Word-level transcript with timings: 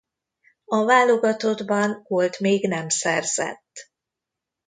A 0.65 0.83
válogatottban 0.85 2.01
gólt 2.03 2.39
még 2.39 2.67
nem 2.67 2.89
szerzett. 2.89 3.91